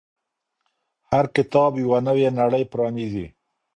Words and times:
هر 1.11 1.25
کتاب 1.35 1.71
یوه 1.83 1.99
نوې 2.07 2.27
نړۍ 2.39 2.63
پرانیزي. 2.71 3.25